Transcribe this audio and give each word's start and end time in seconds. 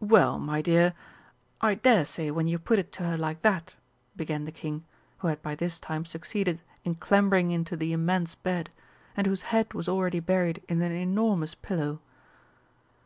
"Well, 0.00 0.38
my 0.38 0.62
dear, 0.62 0.94
I 1.60 1.74
daresay 1.74 2.30
when 2.30 2.48
you 2.48 2.58
put 2.58 2.78
it 2.78 2.92
to 2.92 3.02
her 3.02 3.16
like 3.18 3.42
that," 3.42 3.76
began 4.16 4.46
the 4.46 4.50
King, 4.50 4.86
who 5.18 5.28
had 5.28 5.42
by 5.42 5.54
this 5.54 5.78
time 5.78 6.06
succeeded 6.06 6.62
in 6.82 6.94
clambering 6.94 7.50
into 7.50 7.76
the 7.76 7.92
immense 7.92 8.34
bed, 8.34 8.70
and 9.18 9.26
whose 9.26 9.42
head 9.52 9.74
was 9.74 9.86
already 9.86 10.20
buried 10.20 10.62
in 10.66 10.80
an 10.80 10.92
enormous 10.92 11.54
pillow. 11.54 12.00